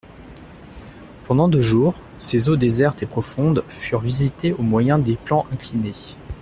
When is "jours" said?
1.61-1.93